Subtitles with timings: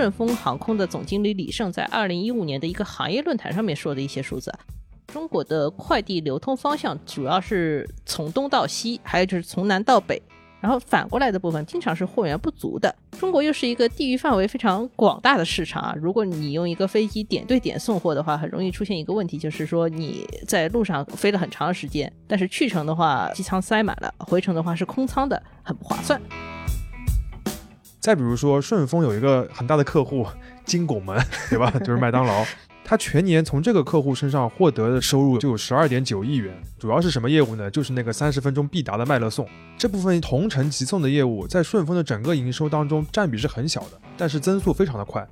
[0.00, 4.50] 顺丰航空的总经理李胜在二零一五年的一个行业论坛上面说的一些数字。
[5.08, 10.22] 中国的快递流通方向主要是从东到西，还有就是从南到北。
[10.58, 12.94] 然后反过来的部分经常是货源不足的。
[13.18, 26.18] 中国又是一个地域范围非常广大的市场啊，如果你用一个飞机点对点送货的话，很容易出现一个问题，就是说你在路上飞了很长时间，但是去程的话机舱塞满了，回程的话是空舱的，很不划算。
[28.00, 30.26] 再比如说顺丰有一个很大的客户
[30.64, 31.70] 金拱门，对吧？
[31.84, 32.46] 就是麦当劳。
[32.82, 37.70] 他全年从这个客户身上获得的收入就有十二点九亿元，主要是什么业务呢？
[37.70, 45.28] 就是那个三十分钟必达的麦乐送这部分同城急送的业务，在顺丰的整个营收当中占比是很小的，但是增速非常的快。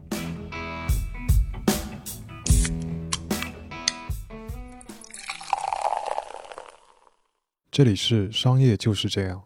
[7.73, 9.45] 这里是商业就是这样，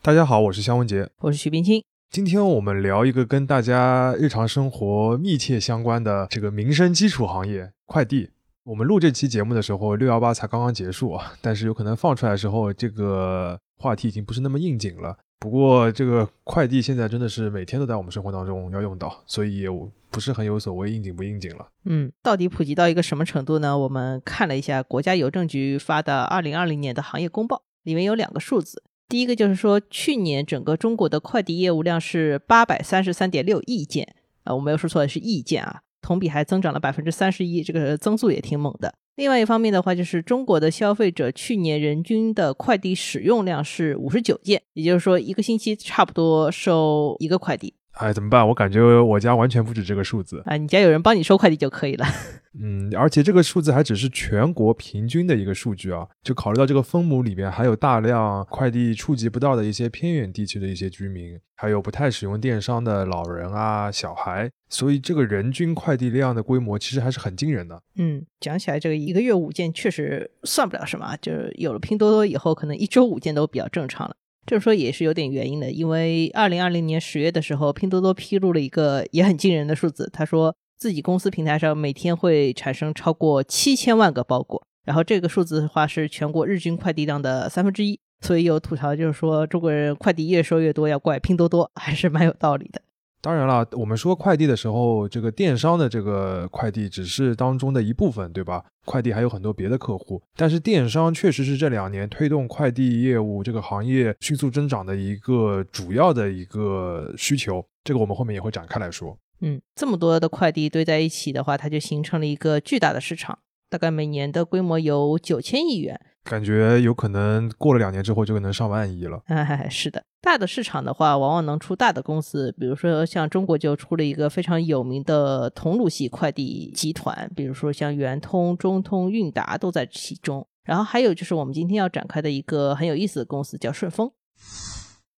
[0.00, 1.84] 大家好，我是肖文杰，我是徐冰清。
[2.10, 8.30] 今天我们聊一个跟大家日常生活密切相关的这个民生基础行业——快递。
[8.64, 15.18] 我们录这期节目的时候，六幺八才刚刚结束啊，但是有可能放出来的时候，这个话题已经不是那么应景了。
[15.38, 19.68] 不过，这个快递现在真的是每天都在我们生活当中要用到，所以也
[20.10, 21.68] 不是很有所谓应景不应景了。
[21.84, 23.76] 嗯，到底普及到一个什么程度呢？
[23.76, 28.82] 我们看了一下国家邮政局发的二零二零年的行业公报，里面有两个数字。
[29.08, 38.92] 第一个就是说，去年整个中国的快递业务量是八百三十三点六亿件，啊，我没有说错，是亿件啊，同比还增长了百分之三十一，这个增速也挺猛的。
[39.14, 47.75] 另外一方面的话，就是中国的消费者去年人均的快递使用量是五十九件，也就是说一个星期差不多收一个快递。
[47.96, 48.46] 哎，怎么办？
[48.46, 50.56] 我感觉我家完全不止这个数字啊！
[50.58, 52.04] 你家有人帮你收快递就可以了。
[52.60, 67.82] 嗯，而且这个数字还只是全国平均的一个数据啊，就考虑到这个分母里边还有大量快递触及不到的一些偏远地区的一些居民，还有不太使用电商的老人啊、小孩，所以这个人均快递量的规模其实还是很惊人的。
[67.96, 74.16] 嗯，讲起来这个一个月五件确实算不了什么，就是有了拼多多以后，可能一周五件都比较正常了。
[74.46, 92.80] 这么说也是有点原因的，因为二零二零年十月的时候，拼多多披露了一个也很惊人的数字，他说自己公司平台上每天会产生超过七千万个包裹，然后这个数字的话是全国日均快递量的三分之一，所以有吐槽就是说中国人快递越收越多要怪拼多多，还是蛮有道理的。
[93.26, 98.64] 当然了，我们说快递的时候，这个电商的这个快递只是当中的一部分，对吧？
[98.84, 107.66] 快递还有很多别的客户，但是电商确实是这两年推动快递业务这个行业迅速增长的一个主要的一个需求。
[107.82, 109.18] 这个我们后面也会展开来说。
[109.40, 113.36] 嗯，这么多的快递堆在一起的话，它就形成了一个巨大的市场，
[113.68, 116.00] 大概每年的规模有九千亿元。
[116.22, 119.20] 感觉有可能过了两年之后就能上万亿了。
[119.26, 122.52] 哎，是的，大的市场的话，往往能出大的公司。
[122.58, 130.44] 比如说，像中国就出了一个非常有名的通路系快递集团，比如说像圆通、中通、韵达都在其中。
[130.64, 134.10] 然后还有就是我们今天要展开的一个很有意思的公司，叫顺丰。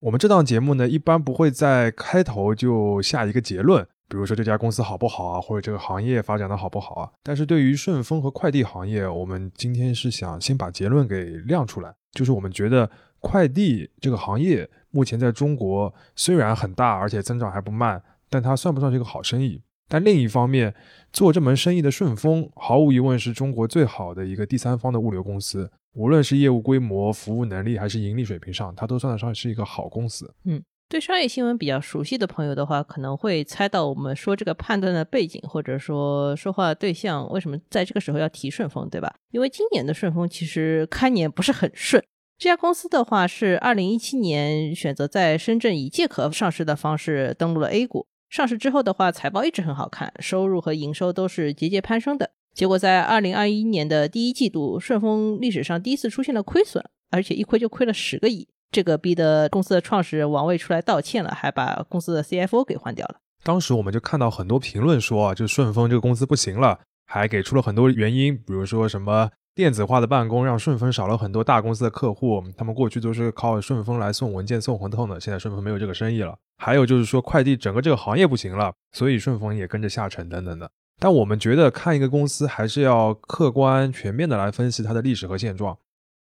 [0.01, 3.83] 我们这档节目呢，一般不会在开头就下一个结论。
[4.11, 7.11] 比如说这家公司好不好啊，或者这个行业发展的好不好啊？
[7.23, 19.62] 但是对于顺丰和快递行业，我们今天是想先把结论给亮出来，就是我们觉得快递这个行业目前在中国虽然很大，而且增长还不慢，但它算不上是一个好生意。
[19.88, 20.75] 但另一方面，
[21.12, 30.34] 做这门生意的顺丰，毫无疑问是中国最好的一个第三方的物流公司，无论是业务规模、服务能力还是盈利水平上，它都算得上是一个好公司。
[30.44, 30.62] 嗯。
[30.91, 39.15] 对商业新闻比较熟悉的朋友的话，可能会猜到我们说这个判断的背景，或者说说话对象为什么在这个时候要提顺丰，对吧？
[39.31, 42.03] 因为今年的顺丰其实开年不是很顺。
[42.38, 52.31] 这家公司的话是二零一七年选择在深圳以借壳上市的方式登陆了 A 股，上市之后的话财报一直很好看，收入和营收都是节节攀升的。
[52.54, 58.46] 结果在二零二一年的第一季度，顺丰历史上第一次出现了亏损，而且一亏就亏了十个亿。
[58.70, 63.17] 这个逼得公司的创始人王卫出来道歉了，还把公司的 CFO 给换掉了。
[63.43, 76.38] 当时我们就看到很多评论说啊，就顺丰这个公司不行了，还给出了很多原因，比如说什么电子化的办公让顺丰少了很多大公司的客户，他们过去都是靠顺丰来送文件、送合同的，现在顺丰没有这个生意了。
[76.58, 80.70] 还有就是说快递整个这个行业不行了，所以顺丰也跟着下沉等等的。
[81.00, 85.76] 但我们觉得看一个公司还是要客观全面的来分析它的历史和现状。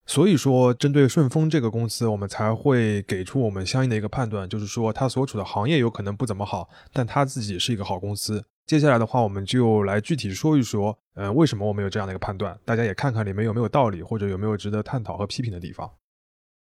[0.07, 8.45] 所以说，针对顺丰这个公司，我们才会给出我们相应的一个判断，就是说它所处的行业有可能不怎么好，但它自己是一个好公司。
[8.67, 15.91] 接下来的话，我们就来具体说一说，嗯，为什么我们有这样的一个判断，大家也看看里面有没有道理，或者有没有值得探讨和批评的地方。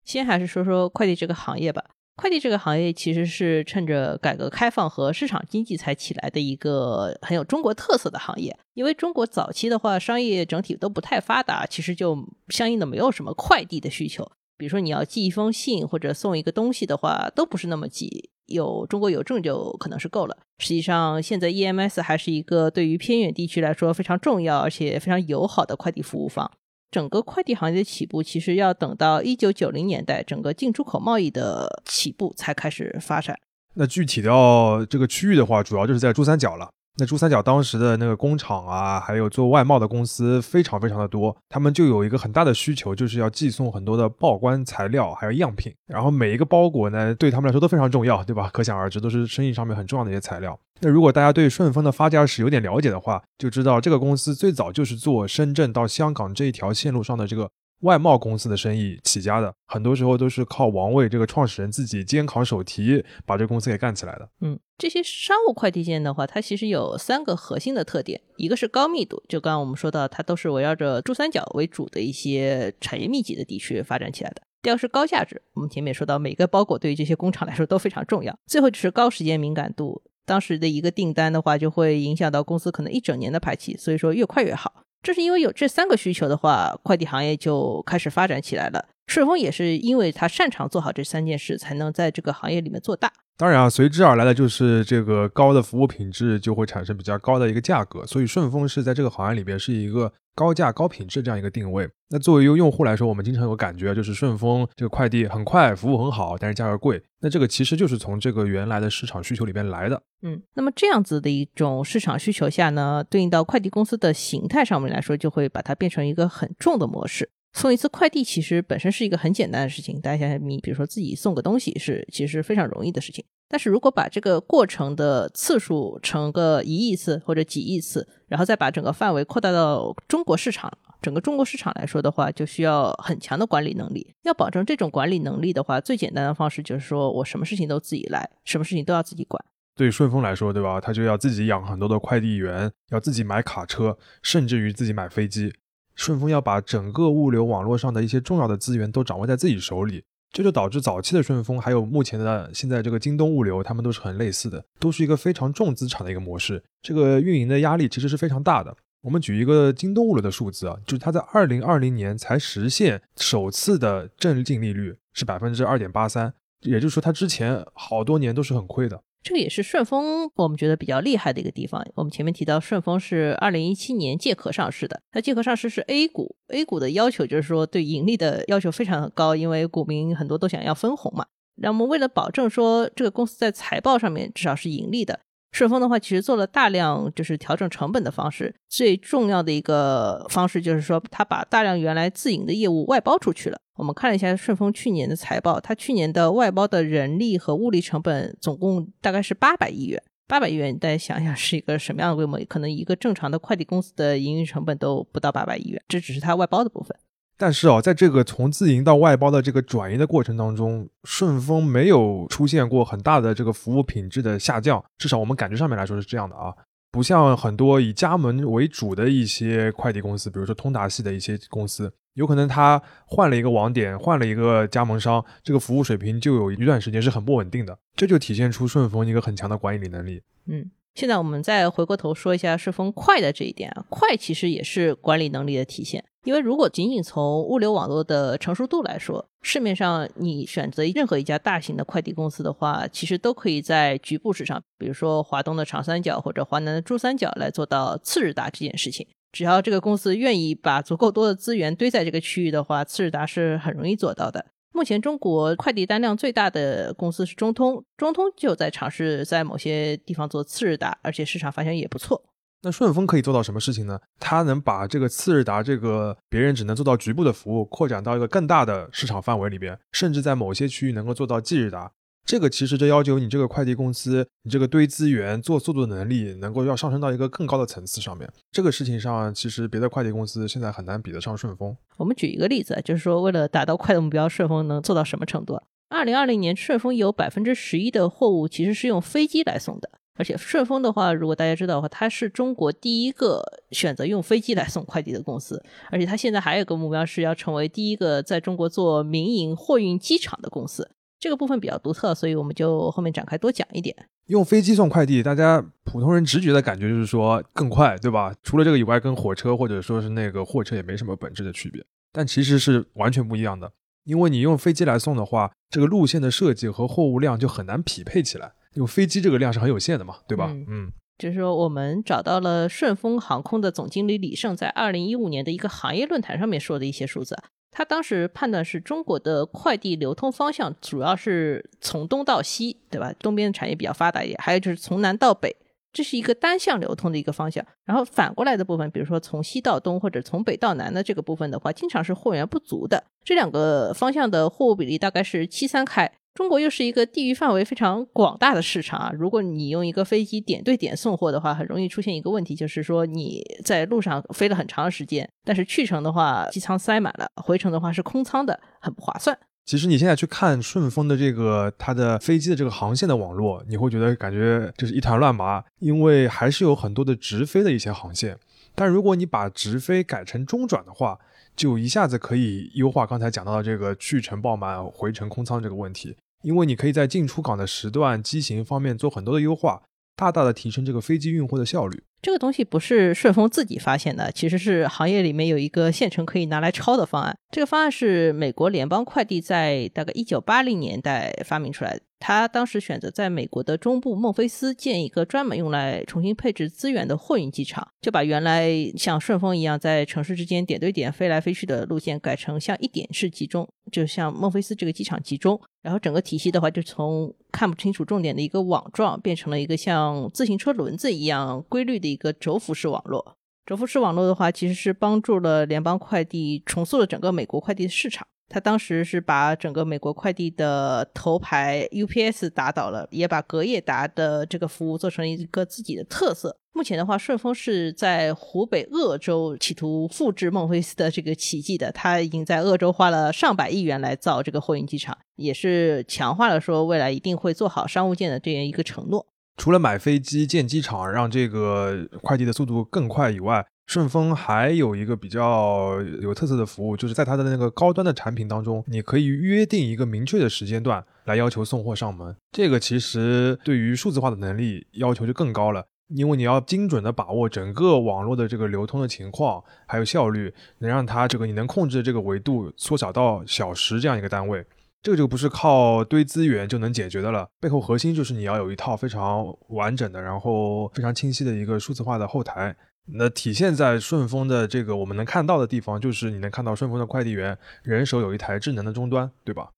[0.03, 1.83] 先还是说说快递这个行业吧。
[2.15, 8.57] 快递这个行业其实是趁着改革开放和市场经济才起来的一个很有中国特色的行业。
[8.73, 12.17] 因为中国早期的话，商业整体都不太发达，其实就
[12.49, 14.31] 相应的没有什么快递的需求。
[14.57, 20.37] 比如说你要寄一封信或者送一个东西的话，都不是那么急，有中国邮政就可能是够了。
[20.59, 26.49] 实际上，现在 EMS 还是一个对于偏远地区来说非常重要而且非常友好的快递服务方。
[26.91, 33.37] 整个快递行业的起步，其实要等到一九九零年代，整个进出口贸易的起步才开始发展。
[33.73, 36.69] 那具体到这个区域的话，主要就是在珠三角了。
[36.97, 48.49] 那珠三角当时的那个工厂啊，还有做外贸的公司非常非常的多，他们就有一个很大的需求，就是要寄送很多的报关材料还有样品，然后每一个包裹呢，对他们来说都非常重要，对吧？
[48.53, 50.57] 可想而知，都是生意上面很重要的一些材料。
[50.79, 57.49] 那如果大家对顺丰的发家史有点了解的话，就知道这个公司最早就是做深圳到香港这一条线路上的这个。
[57.81, 64.29] 外贸公司的生意起家的，很多时候都是靠王卫这个创始人自己肩扛手提，把这公司给干起来的。
[64.41, 74.41] 嗯，这些商务快递件的话，它其实有三个核心的特点，一个是高密度，就刚刚我们说到，它都是围绕着珠三角为主的一些产业密集的地区发展起来的。
[74.61, 78.35] 第二是高价值，我们前面说到，每个包裹对于这些工厂来说都非常重要。
[78.47, 84.84] 最后就是高时间敏感度，当时的一个订单的话，就会影响到公司可能一整年的排期，所以说越快越好。
[85.05, 88.83] 正是因为有这三个需求的话，快递行业就开始发展起来了。
[89.05, 93.13] 顺丰也是因为他擅长做好这三件事，才能在这个行业里面做大。
[93.37, 98.03] 当然啊，随之而来的就是这个高的服务品质，就会产生比较高的一个价格。
[98.07, 100.11] 所以顺丰是在这个行业里边是一个。
[100.35, 107.01] 高价高品质这样一个定位，那作为一个用户来说，我们经常有感觉，就是顺丰这个快递很快，服务很好，但是价格贵。
[107.21, 110.01] 那这个其实就是从这个原来的市场需求里边来的。
[110.23, 117.29] 嗯，那么这样子的一种市场需求下呢，对应到快递公司的形态上面来说，就会把它变成一个很重的模式。
[117.53, 123.23] 送一次快递其实本身是一个很简单的事情，大家想想，你比如说自己送个东西是其实非常容易的事情。
[123.47, 130.71] 但是如果把这个过程的次数乘个一亿次或者几亿次，然后再把整个范围扩大到中国市场，
[131.01, 134.15] 整个中国市场来说的话，就需要很强的管理能力。
[134.23, 139.43] 要保证这种管理能力的话，最简单的方式就是说我什么事情都自己来，什么事情都要自己管。
[139.75, 140.81] 对顺丰来说，对吧？
[140.81, 145.53] 他就要自己养很多的快递员，要自己买卡车，甚至于自己买飞机。
[145.95, 150.03] 顺丰要把整个物流网络上的一些重要的资源都掌握在自己手里，
[150.35, 156.61] 这就导致早期的顺丰还有目前的现在这个京东物流，他们都是很类似的，都是一个非常重资产的一个模式。
[156.81, 158.75] 这个运营的压力其实是非常大的。
[159.03, 166.33] 我们举一个京东物流的数字啊，就是它在二零二零年才实现首次的正净利率是百分之二点八三，
[166.63, 169.01] 也就是说它之前好多年都是很亏的。
[169.25, 171.83] 这个也是顺丰我们觉得比较厉害的一个地方。
[171.95, 181.25] 我们前面提到顺丰是二零一七年借壳上市的，它借壳上市是 A 股，A 股的要求就是说对盈利的要求非常的高，因为股民很多都想要分红嘛。
[181.55, 185.19] 那么为了保证说这个公司在财报上面至少是盈利的。
[185.51, 188.53] 顺丰的话，其实做了大量就是调整成本的方式。
[188.69, 193.57] 最重要的一个方式就是说，他把大量原来自营的业务外包出去了。
[193.75, 200.01] 我们看了一下顺丰去年的财报，它去年的外包的人力和物力成本总共大概是八百亿元。
[200.27, 202.43] 八百亿元，大家想想是一个什么样的规模？
[202.45, 206.97] 可能一个正常的快递公司的营运成本都不到八百亿元，这只是它外包的部分。
[207.37, 216.51] 但是哦，在这个从自营到外包的这个转移的过程当中，顺丰没有出现过很大的这个服务品质的下降，至少我们感觉上面来说是这样的啊，
[216.91, 230.21] 不像很多以加盟为主的一些快递公司，比如说通达系的一些公司，有可能他换了一个网点，换了一个加盟商，这个服务水平就有一段时间是很不稳定的，这就体现出顺丰一个很强的管理能力。
[230.47, 236.03] 嗯，现在我们再回过头说一下顺丰快的这一点啊，快其实也是管理能力的体现。
[236.23, 249.05] 因为如果仅仅从物流网络的成熟度来说，市面上你选择任何一家大型的快递公司的话，其实都可以在局部市场，比如说华东的长三角或者华南的珠三角来做到次日达这件事情。
[249.35, 254.45] 只要这个公司愿意把足够多的资源堆在这个区域的话，次日达是很容易做到的。
[254.71, 262.23] 目前中国快递单量最大的公司是中通，中通就在尝试在某些地方做次日达，而且市场反响也不错。
[262.61, 263.99] 那顺丰可以做到什么事情呢？
[264.21, 271.91] 它能把这个次日达这个别人只能做到局部的服务，扩展到一个更大的市场范围里边，甚至在某些区域能够做到即日达。
[272.25, 278.27] 这个其实就要求你这个快递公司，你这个堆资源、做速度的能力，能够要上升到一个更高的层次上面。
[278.51, 281.77] 这个事情上，其实别的快递公司现在很难比得上顺丰。
[281.97, 285.61] 我们举一个例子，就是说为了达到快的目标，顺丰能做到什么程度？
[285.89, 289.91] 二零二零年，顺丰有百分之十一的货物其实是用飞机来送的。
[290.17, 295.63] 而且顺丰的话，如果大家知道的话，它是中国第一个选择用飞机来送快递的公司。
[295.91, 300.89] 而且它现在还有个目标是要成为第一个在中国做民营货运机场的公司。
[301.19, 303.95] 这个部分比较独特，所以我们就后面展开多讲一点。
[304.27, 308.33] 用飞机送快递，大家普通人直觉的感觉就是说更快，对吧？
[308.43, 311.83] 除了这个以外，跟火车或者说是那个货车也没什么本质的区别。
[312.11, 313.71] 但其实是完全不一样的，
[314.05, 318.53] 因为你用飞机来送的话，这个路线的设计和货物量就很难匹配起来。
[318.73, 320.49] 用飞机这个量是很有限的嘛，对吧？
[320.67, 327.37] 嗯，就是说我们找到了顺丰航空的总经理李胜在二零一五年的一个行业论坛上面说的一些数字。
[327.77, 333.13] 他当时判断是中国的快递流通方向主要是从东到西，对吧？
[333.19, 335.53] 东边的产业比较发达一点，还有就是从南到北，
[335.91, 337.61] 这是一个单向流通的一个方向。
[337.83, 343.03] 然后反过来的部分，比如说从西到东或者从北到南的这个部分的话，经常是货源不足的。
[343.25, 346.09] 这两个方向的货物比例大概是七三开。
[346.35, 349.11] 中国又是一个地域范围非常广大的市场啊！
[349.17, 359.37] 如果你用一个飞机点对点送货的话，很容易出现一个问题，就是说你在路上飞了很长时间，但是去程的话机舱塞满了，回程的话是空舱的，很不划算。
[359.63, 368.37] 其实你现在去看顺丰的这个它的飞机的这个航线的网络，你会觉得感觉就是一团乱麻，因为还是有很多的直飞的一些航线。
[368.75, 371.17] 但如果你把直飞改成中转的话，
[371.55, 376.17] 就一下子可以优化刚才讲到的这个去程爆满、回程空舱这个问题。
[376.45, 379.81] 因为你可以在进出港的时段、机型方面做很多的优化，
[380.15, 382.03] 大大的提升这个飞机运货的效率。
[382.21, 387.35] 这个东西不是顺丰自己发现的，其实是行业里面有一个现成可以拿来抄的方案。
[387.49, 392.01] 这个方案是美国联邦快递在大概一九八零年代发明出来的。
[392.19, 413.35] 他当时选择在美国的中部孟菲斯建一个专门用来重新配置资源的货运机场，就把原来像顺丰一样在城市之间点对点飞来飞去的路线改成像一点式集中，就像孟菲斯这个机场集中，然后整个体系的话就从看不清楚重点的一个网状变成了一个像自行车轮子一样规律的一个轴辐式网络。
[413.65, 418.27] 轴幅式网络的话，其实是帮助了联邦快递重塑了整个美国快递的市场。
[418.47, 426.55] 他当时是把整个美国快递的头牌 UPS 打倒了，也把隔夜达的这个服务做成一个自己的特色。
[426.73, 431.91] 目前的话，顺丰是在湖北鄂州企图复制孟菲斯的这个奇迹的。
[431.91, 439.25] 他已经在鄂州花了上百亿元来造这个货运机场，也是强化了说未来一定会做好商务件的这样一个承诺。
[439.57, 452.35] 除了买飞机建机场，让这个快递的速度更快以外，顺丰还有一个比较有特色的服务，就是在它的那个高端的产品当中，你可以约定一个明确的时间段来要求送货上门。
[452.51, 464.65] 这个其实对于数字化的能力要求就更高了，因为你要精准的把握整个网络的这个流通的情况，还有效率，能让它这个你能控制这个维度缩小到小时这样一个单位。
[465.05, 472.75] 这个就不是靠堆资源就能解决的了，背后核心就是你要有一套非常完整的，然后非常清晰的一个数字化的后台。
[473.13, 479.69] 那体现在顺丰的这个我们能看到的地方，就是你能看到顺丰的快递员人手有一台智能的终端，对吧？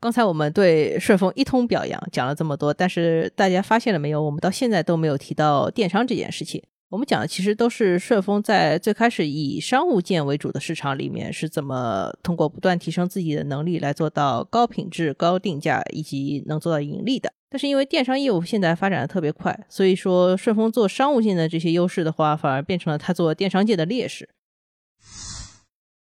[0.00, 4.22] 刚才我们对顺丰一通表扬，讲了这么多，但是大家发现了没有？
[4.22, 6.64] 我们到现在都没有提到电商这件事情。
[6.90, 17.32] 我们讲的其实都是顺丰在最开始以商务件为主的市场里面是怎么通过不断提升自己的能力来做到高品质、高定价以及能做到盈利的。
[17.48, 24.28] 但是因为电商业务现在发展的特别快，所以说顺丰做商务件的这些优势的话，反而变成了它做电商界的劣势。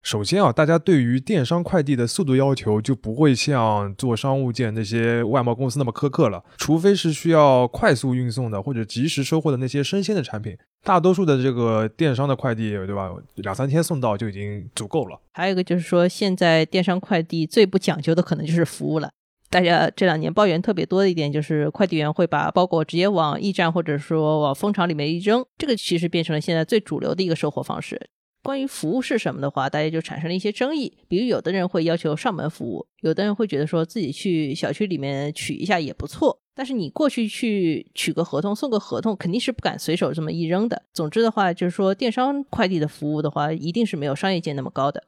[0.04, 13.10] 首先啊，大家对于电商快递的速度要求就不会像做商务件那些外贸公司那么苛刻了，除非是需要快速运送的或者及时收货的那些生鲜的产品，大多数的这个电商的快递，对吧？
[13.36, 15.18] 两三天送到就已经足够了。
[15.32, 19.08] 还有一个就是说，现在电商快递最不讲究的可能就是服务了。
[19.48, 28.10] 大家这两年抱怨特别多的一点就是，快递员会把包裹直接往驿站或者说往蜂场里面一扔，这个其实变成了现在最主流的一个收货方式。
[28.44, 30.92] 关于服务是什么的话，大家就产生了一些争议。
[31.08, 36.38] 比如，有的人会要求上门服务，有的人会觉得说自己去小区里面取一下也不错。
[36.54, 40.82] 但是你过去去取个合同、送个合同，肯定是不敢随手这么一扔的。
[40.92, 45.02] 总之的话，就是说电商快递的服务的话，一定是没有商业件那么高的。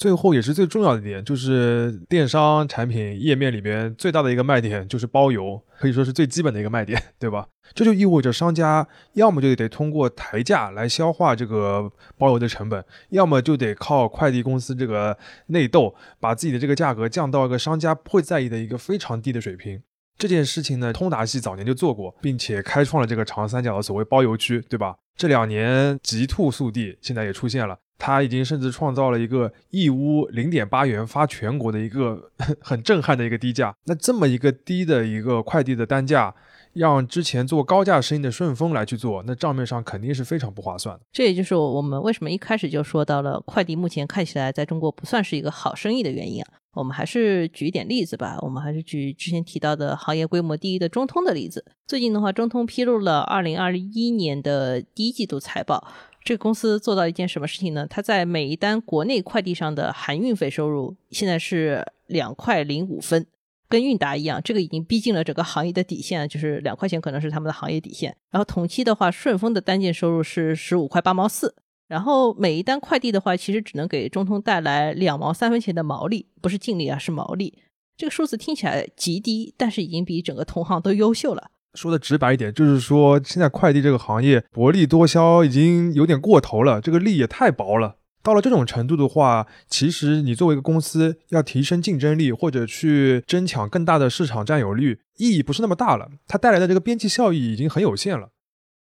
[0.00, 7.46] 最后也是最重要的一点，就是电商产品页面里边最大的一个卖点就是包邮，可以说是最基本的一个卖点， 对吧？
[7.74, 19.82] 这就意味着商家要么就得通过抬价来消化这个包邮的成本，要么就得靠快递公司这个内斗，把自己的这个价格降到一个商家不会在意的一个非常低的水平。
[20.16, 24.96] 这件事情呢，通达系早年就做过，并且开创了这个长三角的所谓包邮区，对吧？
[25.14, 27.78] 这两年极兔速递现在也出现了。
[28.00, 32.30] 他已经甚至创造了一个义乌零点八元发全国的一个
[32.60, 33.72] 很震撼的一个低价。
[33.84, 36.34] 那这么一个低的一个快递的单价，
[36.72, 41.02] 让之前做高价生意的顺丰来去做，那账面上肯定是非常不划算的。
[41.12, 46.48] 这也就是我们为什么一开始就说到了快递目前看起来在中国不算是一个好生意的原因啊。
[46.72, 48.38] 我们还是举一点例子吧。
[48.42, 51.64] 我们还是举之前提到的行业规模第一的中通的例子。
[51.84, 55.84] 最近的话，中通披露了二零二一年的第一季度财报。
[56.22, 57.86] 这个公司做到一件什么事情呢？
[57.88, 63.26] 它在每一单国内快递上的含运费收入现在是两块零五分，
[63.68, 68.16] 跟韵达一样，这个已经逼近了整个行业的底线，就是两块钱可能是他们的行业底线。
[68.30, 71.54] 然后同期的话，顺丰的单件收入是十五块八毛四。
[71.88, 77.58] 然后每一单快递的话，其实只能给中通带来两毛三分钱的毛利，不是净利啊，是毛利。
[77.96, 81.50] 这个数字听起来极低，但是已经比整个同行都优秀了。
[81.74, 87.96] 说的直白一点，就是说现在快递这个行业薄利多销已经有点过头了，这个利也太薄了。
[88.22, 96.10] 到了这种程度的话，其实你作为一个公司要提升竞争力或者去争抢更大的市场占有率，意义不是那么大了。
[96.26, 98.28] 它带来的这个边际效益已经很有限了。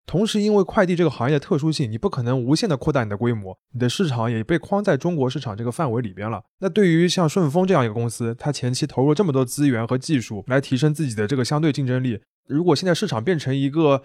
[0.08, 6.44] 同时，因为快递这个行业的特殊性，你不可能无限的扩大你的规模，你的市场也被框在中国市场这个范围里边了。
[6.60, 14.04] 那对于像顺丰这样一个公司，它前期投入这么多资源和技术来提升自己的这个相对竞争力，如果现在市场变成一个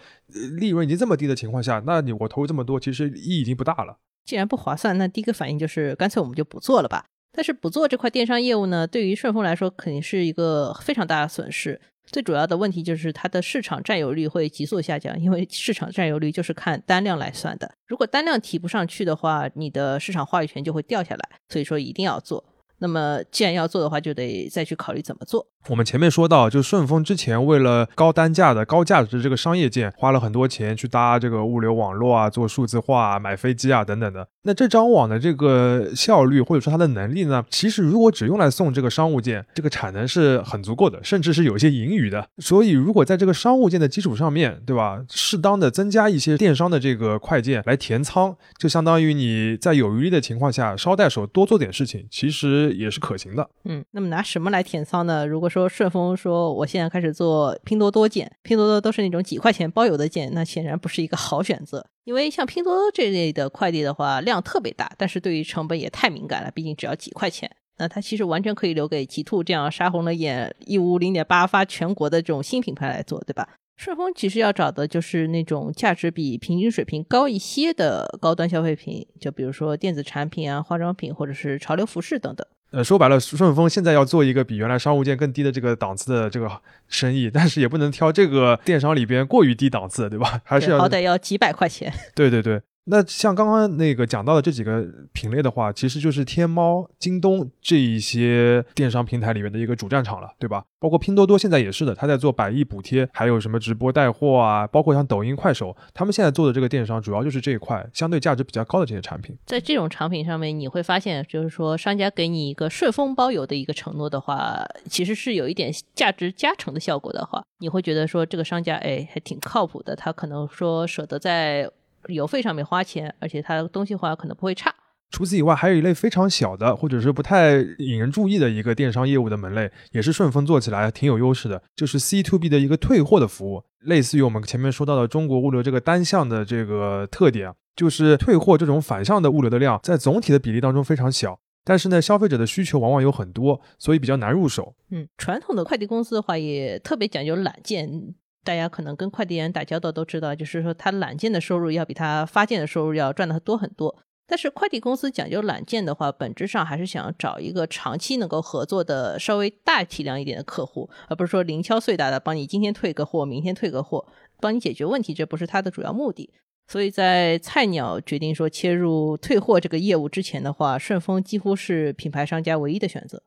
[0.59, 3.99] 利润已经这么低的情况下，那你我投入这么多，其实意义已经不大了。
[4.25, 7.04] 既然不划算，那第一个反应就是干脆我们就不做了吧。
[7.32, 11.80] 但是不做这块电商业务呢，对于顺丰来说肯定是一个非常大的损失。
[12.06, 17.73] 最主要的问题就是它的市场占有率会急速下降，因为市场占有率就是看单量来算的。
[17.87, 21.28] 如果单量提不上去的话，你的市场话语权就会掉下来。
[21.49, 22.44] 所以说一定要做。
[22.80, 25.46] 那么既然要做的话，就得再去考虑怎么做。
[25.68, 34.26] 我们前面说到，就顺丰之前为了高单价的高价值这个商业件，花了很多钱去搭这个物流网络啊，做数字化啊、买飞机啊等等的。
[34.42, 42.26] 那这张网的这个效率或者说它的能力呢，其实如果只用来送这个商务件，这个产能是很足够的，甚至是有一些盈余的。
[42.38, 53.49] 所以如果在这个商务件的基础上面对吧，适当的增加一些电商的这个快件来填仓，就相当于你在有余力的情况下捎带手多做点事情，其实也是可行的。
[53.64, 55.26] 嗯，那么拿什么来填仓呢？
[55.26, 61.86] 如果说顺丰说我现在开始做拼多多件，拼多多都是那种几块钱包邮的件，那显然不是一个好选择。
[62.10, 67.49] 因为像拼多多这类的快递的话，量特别大，但是对于成本也太敏感了，毕竟只要几块钱。
[67.78, 73.49] 那它其实完全可以留给极兔这样杀红了眼义乌零点八发全国的这种新品牌来做，对吧？
[73.80, 82.47] 顺丰其实要找的就是那种价值比平均水平高一些的高端消费品，就比如说电子产品啊、化妆品或者是潮流服饰等等。
[82.73, 90.43] 呃，说白了，顺丰现在要做一个比原来商务件更低的这个档次的这个生意，但是也不能挑这个电商里边过于低档次，对吧？
[90.45, 91.90] 还是要好歹要几百块钱。
[92.14, 92.60] 对对对。
[92.84, 100.64] 那像刚刚那个讲到的这几个品类的话，其实就是天猫、京东这一些电商平台里面的一个主战场了，对吧？
[100.80, 109.36] 包括拼多多现在也是的，他在做百亿补贴，还有什么直播带货啊，包括像抖音、快手，他们现在做的这个电商主要就是这一块相对价值比较高的这些产品。
[109.45, 121.71] 在这种产品上面，你会发现，就是说商家给你一个顺丰包邮的一个承诺的话，其实是有一点价值加成的效果的话，你会觉得说这个商家哎还挺靠谱的，他可能说舍得在。
[122.08, 124.75] 邮费上面花钱，而且它东西话可能不会差。
[125.10, 133.65] 除此以外，还有一类非常小的，或者是不太引人注意的一个电商业务的门类，也是顺丰做起来挺有优势的，就是 C to B 的一个退货的服务。
[133.80, 144.76] 类似于我们前面说到的中国物流这个单向的这个特点，就是退货这种反向的物流的量，在总体的比例当中非常小，但是呢，消费者的需求往往有很多，所以比较难入手。
[144.91, 148.15] 嗯，传统的快递公司的话，也特别讲究揽件。
[148.44, 153.96] 大家可能跟快递员打交道都知道，就是说他揽件的收入要比他发件的收入要赚的多很多。
[154.26, 164.06] 但是快递公司讲究揽件的话，本质上还是想找一个长期能够合作的、稍微大体量一点的客户，而不是说零敲碎打的帮你今天退个货，明天退个货，
[164.38, 166.32] 帮你解决问题，这不是他的主要目的。
[166.68, 173.20] 所以在菜鸟决定说切入退货这个业务之前的话，顺丰几乎是品牌商家唯一的选择。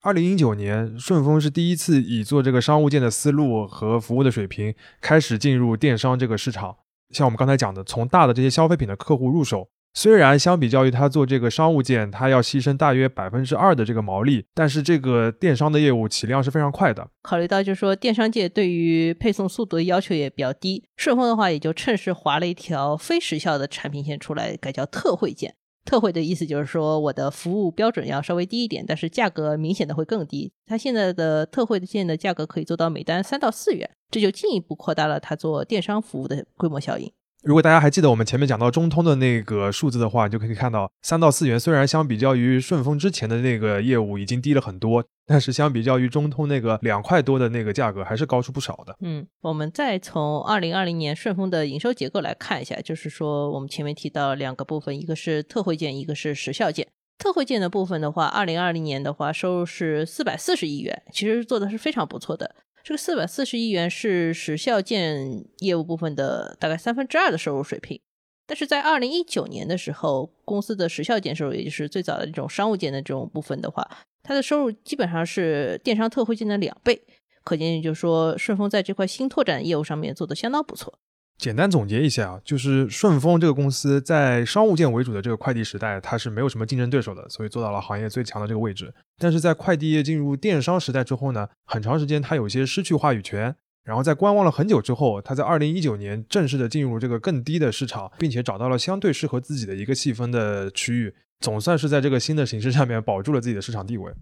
[0.00, 6.76] 二零一九年，顺丰是第一次以做这个商务件的思路和服务的水平，开始进入电商这个市场。
[7.10, 9.68] 像我们刚才讲的，从大的这些消费品的客户入手。
[9.94, 17.08] 虽然相比较于他做这个商务件，他要牺牲大约百分之二的这个毛利，但是这个电商的业务起量是非常快的。
[17.22, 25.56] 考虑到就是说，电商界对于配送速度的要求也比较低，顺丰的话也就趁势划了一条非时效的产品线出来，改叫特惠件。
[25.88, 30.52] 特惠的意思就是说，我的服务标准要稍微低一点，但是价格明显的会更低。
[30.66, 37.10] 它现在的特惠的件的价格可以做到每单三到四元，这就进一步扩大了它做电商服务的规模效应。
[37.48, 48.94] 如果大家还记得我们前面讲到中通的那个数字的话，你就可以看到三到四元虽然相比较于顺丰之前的那个业务已经低了很多，但是相比较于中通那个两块多的那个价格，还是高出不少的。
[49.00, 56.86] 嗯，我们再从二零二零年顺丰的营收结构来看一下，就是说我们前面提到两个部分，一个是特惠件，一个是时效件。
[57.16, 62.54] 特惠件的部分的话，二零二零年的话收入是四百四十亿元，其实做的是非常不错的。
[62.88, 68.00] 这个四百四十亿元是时效件业务部分的大概三分之二的收入水平。
[68.46, 73.86] 但是在二零一九年的时候，公司的时效件收入，也就是最早的这种商务件的这种部分的话，
[74.22, 76.98] 它的收入基本上是电商特惠件的两倍。
[77.44, 80.98] 可见，就是说顺丰在这块新拓展业务上面做的相当不错。
[81.38, 88.92] 简单总结一下啊，就是顺丰这个公司在商务件为主的这个快递时代，它是没有什么竞争对手的，所以做到了行业最强的这个位置。
[89.18, 93.54] 但是在快递业进入电商时代之后呢，很长时间它有些失去话语权。
[93.84, 104.12] 然后在观望了很久之后，它在二零一九年正式的进入这个更低的市场，并且找到了相对适合自己的一个细分的区域，总算是在这个新的形势下面保住了自己的市场地位。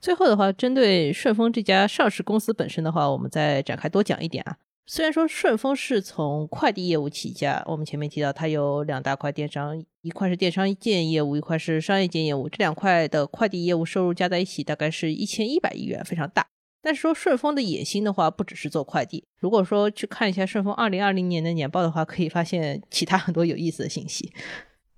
[0.00, 4.56] 最后的话，针对顺丰这家上市公司本身的话，我们再展开多讲一点啊。
[4.86, 16.46] 虽然说顺丰是从快递业务起家，我们前面提到它有两大块电商，一块是电商件业务，一块是商业件业务，这两块的快递业务收入加在一起大概是一千一百亿元，非常大。
[16.82, 19.24] 但是说顺丰的野心的话，不只是做快递。
[19.40, 24.30] 如果说去看一下顺丰二零二零年的年报的话，可以发现其他很多有意思的信息。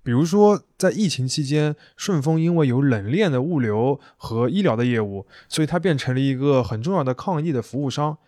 [0.03, 8.19] 比如说，在疫情期间，顺丰因为有冷链的物流和医疗的业务，所以它变成了一个很重要的抗疫的服务商，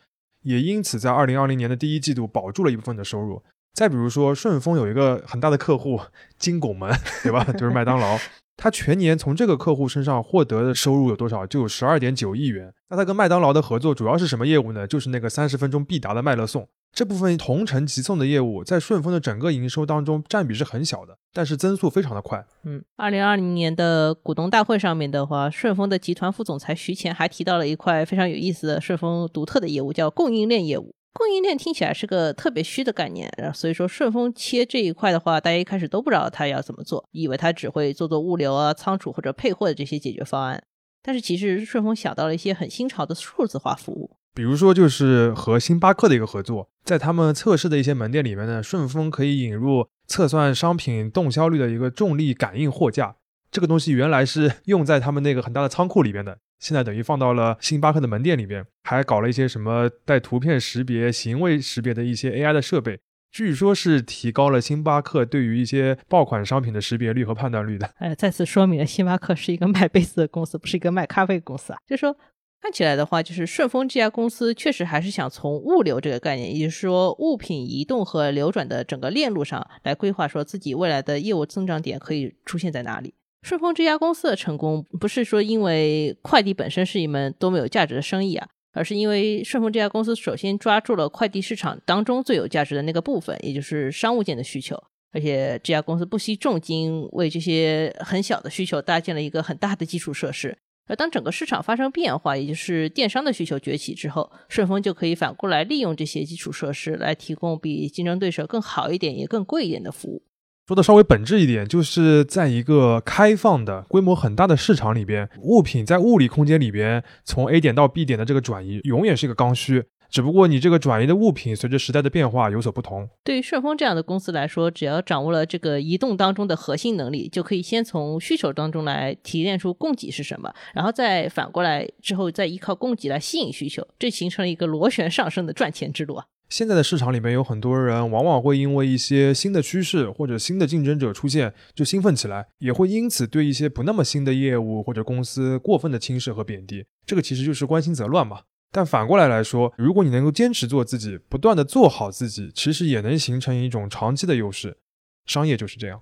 [0.48, 3.42] 也因此在二零二零年的第一季度保住了一部分的收入。
[3.74, 6.00] 再比如说，顺丰有一个很大的客户
[6.38, 6.90] 金拱门，
[7.22, 7.44] 对吧？
[7.52, 8.18] 就是麦当劳。
[8.56, 11.46] 他全年从这个客户身上获得的收入有多少？
[11.46, 12.72] 就有十二点九亿元。
[12.88, 14.86] 那他跟麦当劳的合作主要是什么业务呢？
[14.86, 22.44] 就是那个三十分钟必达的麦乐送这部分同城急送的业务，在顺丰的整个营收当中占比是很小的，但是增速非常的快。
[22.64, 30.94] 嗯，二零二零年的股东大会上面的话，顺丰的集团副总裁徐前还提到了一块非常有意思的顺丰独特的业务，叫供应链业务。
[31.12, 40.62] 供应链听起来是个特别虚的概念，所以说顺丰切这一块的话，大家一开始都不知道它要怎么做，以为它只会做做物流啊、仓储或者配货的这些解决方案。
[41.02, 53.16] 但是其实顺丰想到了一些很新潮的数字化服务，比如说就是和星巴克的一个合作，在他们测试的一些门店里面呢，顺丰可以引入测算商品动销率的一个重力感应货架。
[53.50, 56.38] 这个东西原来是用在他们那个很大的仓库里边的。
[56.60, 63.00] 现在等于放到了星巴克的门店里边，还搞了一些什么带图片识别、行为识别的一些 AI 的设备，
[63.32, 67.90] 据说是提高了星巴克对于一些爆款商品的识别率和判断率的。
[67.96, 71.78] 哎，再次说明了星巴克是一个卖杯子的公司，不是一个卖咖啡公司啊。
[71.84, 72.16] 就说
[72.60, 83.14] 看起来的话，就是顺丰这家公司确实还是想从物流这个概念，也就是说物品移动和流转的整个链路上来规划，说自己未来的业务增长点可以出现在哪里。
[83.42, 94.76] 顺丰这家公司的成功，不是说因为快递本身是一门多么有价值的生意啊，而是因为顺丰这家公司首先抓住了快递市场当中最有价值的那个部分，也就是商务件的需求，
[95.12, 100.58] 而且这家公司不惜重金为这些很小的需求搭建了一个很大的基础设施。
[100.88, 110.22] 而当整个市场发生变化，也就是电商的需求崛起之后，顺丰就可以反过来利用这些基础设施来提供比竞争对手更好一点也更贵一点的服务。
[110.66, 119.84] 说的稍微本质一点，就是在一个开放的、规模很大的市场里边，物品在物理空间里边从 A 点到 B 点的这个转移，永远是一个刚需。
[120.10, 123.08] 只不过你这个转移的物品随着时代的变化有所不同。
[123.22, 136.24] 对于顺丰这样的公司来说，只要掌握了这个移动当中的核心能力，就可以先从需求当中来提炼出供给是什么，然后再反过来之后再依靠供给来吸引需求，这形成了一个螺旋上升的赚钱之路啊。
[136.48, 146.86] 现在的市场里面有很多人，往往会因为一些新的趋势或者新的竞争者出现就兴奋起来，也会因此对一些不那么新的业务或者公司过分的轻视和贬低。
[147.04, 148.40] 这个其实就是关心则乱嘛。
[148.70, 154.78] 但反过来来说，如果你能够坚持做自己，不断的做好自己，其实也能形成一种长期的优势。
[155.26, 156.00] 商业就是这样。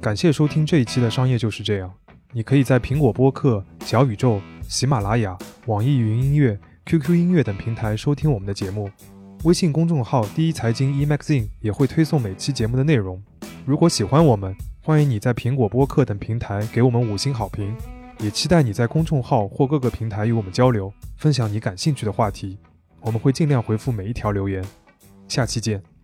[0.00, 1.92] 感谢收听这一期的商业就是这样。
[2.32, 4.40] 你可以在苹果播客、小宇宙。
[4.68, 8.90] 喜马拉雅、网易云音乐、QQ 音乐等平台收听我们的节目，
[9.44, 13.18] 微信公众号“第一财经 eMagazine” 也会推送每期节目的内容。
[13.64, 17.74] 如果喜欢我们，欢迎你在苹果播客等平台给我们五星好评，
[18.20, 22.58] 也期待你在公众号或各个平台与我们交流，分享你感兴趣的话题，
[23.00, 24.64] 我们会尽量回复每一条留言。
[25.28, 25.97] 下期见。